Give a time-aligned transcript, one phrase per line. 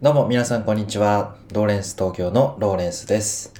[0.00, 1.34] どうも皆さんこんにちは。
[1.52, 3.52] ローレンス東京のローレンスです。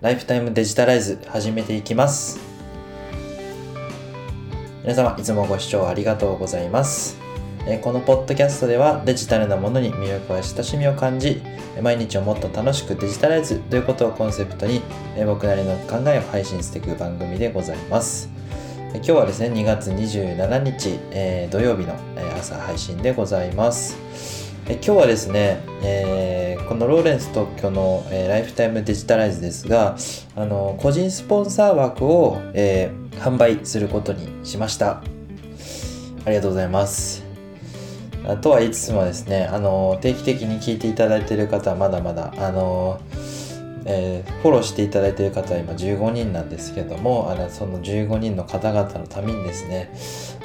[0.00, 2.40] ライフタイムデジタライズ始めていきます。
[4.80, 7.18] 皆様いつもご視聴ありがとうございます。
[7.82, 11.42] このポッドキャストではデジタルなものに魅力や親しみを感じ、
[11.82, 14.80] 毎日をもっと楽しくデジタライズということをコンセプトに、
[15.26, 18.30] 僕なりの考えを配信していく番組でございます。
[18.94, 21.94] 今日はですね、2月27日、え土曜日の
[22.40, 24.45] 朝配信でございます。
[24.68, 29.96] え今日はですね、えーこのローレンス特許の、えーライフタイムデジタライズですが、
[30.34, 35.02] あの個人スポンサー枠を、えー販売することにしました。
[36.24, 37.24] ありがとうございます。
[38.42, 43.00] とは言いつつもですね、あの定期的に聞いていただいている方はまだまだ、あの
[43.88, 49.90] えーフォローしていただいている方は今15人なんですけども、あのその15人の方々のためにですね、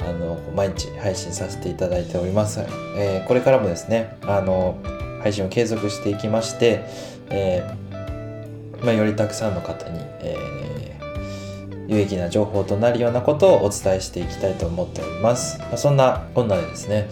[0.00, 2.60] あの毎日配信させていただいております。
[2.96, 4.78] えーこれからもですね、あの
[5.22, 6.84] 配信を継続していきまして、
[7.30, 11.01] えーまあ、よりたくさんの方に、えー
[11.88, 15.58] 有益な情報となるようなことをお伝えしていきたいと思っております。
[15.58, 17.08] まあ、そんなこんなでですね、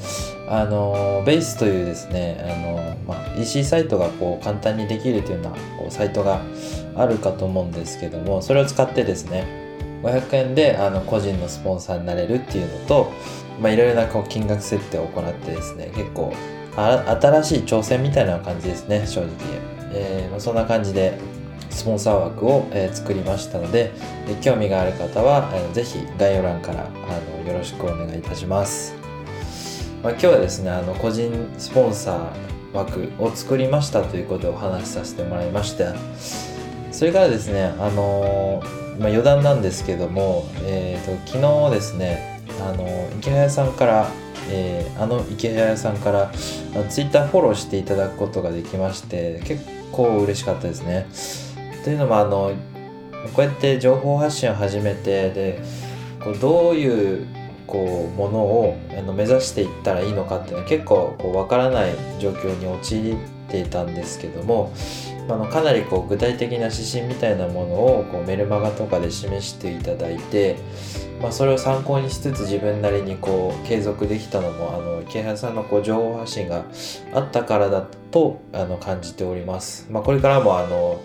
[0.48, 6.40] あのベースというですね、あのまあ、EC サイトがこう簡単にできるというようなこうサイトが
[6.96, 9.44] あるかと思うんですけども、それを使ってですね、
[10.02, 13.12] 500円であの個人のスポンサーになれるっていうのと、
[13.60, 16.32] まあ、いろいろなこう金額設定を行ってですね、結構
[16.77, 19.30] 新しい挑戦みたいな感じですね、正直。
[19.92, 21.18] えーそんな感じで
[21.70, 23.92] スポンサー枠を、作りましたので、
[24.40, 28.94] 興味がある方は、えーぜひ概要欄からあのよろしくお願いいたします。
[30.02, 35.94] まあ、今日はですね、あの個人スポンサー枠を作りましたということをお話しさせてもらいました。
[36.92, 38.62] それからですね、あの
[38.98, 42.86] まあ、余談なんですけども、えー、と昨日ですね、あの
[43.18, 44.10] 池早さんから、
[44.50, 46.30] えーあの池早さんから
[46.88, 51.06] ツイッターフォローしていただくことができまして結構嬉しかったですね。
[51.84, 52.53] というのもあの
[53.34, 55.62] こうやって情報発信を始めてで
[56.23, 57.27] こうどういう
[57.67, 63.17] こうものをあの目指していったらいいのかっていうのは結構こう分からない状況に陥っ
[63.48, 64.73] ていたんですけども
[65.29, 70.57] あのかなりこう具体的な指針みたいなものをこうメルマガとかで示していただいて、
[71.23, 76.64] まあ、それを参考にしつつ自分なりにこう継続できたのもあの池原さんのこう情報発信が
[77.14, 79.86] あったからだとあの感じております。
[79.90, 81.01] まあ、これからもあの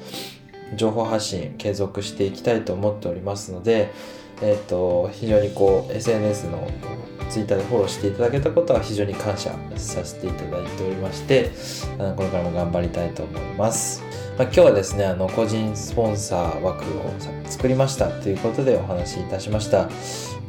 [0.76, 3.92] 情報発信継続していきたいと思っておりますので、
[4.42, 6.68] えっと非常にこう SNS の
[7.30, 11.52] ツイッターでフォローしていただけたことは非常に感謝させていただいておりまして
[11.98, 14.04] これからも頑張りたいと思います。
[14.38, 16.86] まあ、今日はですねあの個人スポンサー枠を
[17.46, 19.90] 作りましたということでお話しいたしました。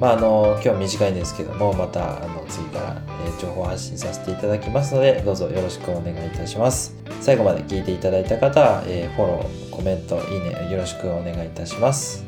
[0.01, 6.97] まあ、あの今日は短いんですけどもまたあの次から、え情報発信させていただきますのでどうぞよろしくお願いいたします。
[7.21, 12.25] 最後まで聞いていただいた方は、えーフォローコメントいいねよろしくお願いいたします。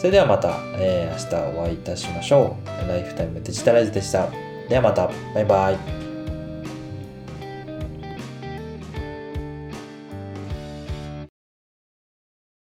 [0.00, 2.88] それではまた、えー明日お会いいたしましょう。
[2.88, 4.30] ライフタイムデジタライズでした。
[4.66, 5.10] ではまた。
[5.34, 6.09] バイバイ。